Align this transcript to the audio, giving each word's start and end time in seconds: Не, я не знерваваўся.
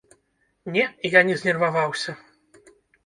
Не, 0.77 0.85
я 1.19 1.23
не 1.29 1.35
знерваваўся. 1.41 2.17